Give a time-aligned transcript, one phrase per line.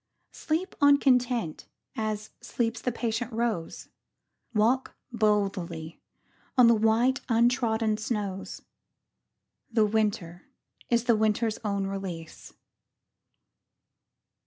[0.31, 3.89] Sleep on content, as sleeps the patient rose.
[4.51, 6.01] Walk boldly
[6.57, 8.63] on the white untrodden snows,
[9.71, 10.47] The winter
[10.89, 12.51] is the winter's own release.